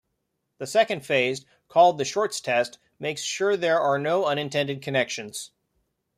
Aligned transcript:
The 0.57 0.65
second 0.65 1.05
phase, 1.05 1.45
called 1.67 1.99
the 1.99 2.05
"shorts 2.05 2.41
test" 2.41 2.79
makes 2.97 3.21
sure 3.21 3.55
there 3.55 3.79
are 3.79 3.99
no 3.99 4.25
unintended 4.25 4.81
connections. 4.81 5.51